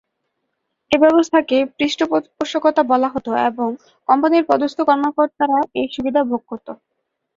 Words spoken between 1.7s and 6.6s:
‘পৃষ্ঠপোষকতা’ বলা হতো এবং কোম্পানির পদস্থ কর্মকর্তারা এ সুবিধা ভোগ